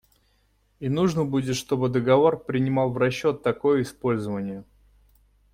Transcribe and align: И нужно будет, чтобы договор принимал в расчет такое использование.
И 0.79 0.89
нужно 0.89 1.25
будет, 1.25 1.55
чтобы 1.55 1.87
договор 1.87 2.43
принимал 2.43 2.89
в 2.89 2.97
расчет 2.97 3.43
такое 3.43 3.83
использование. 3.83 4.63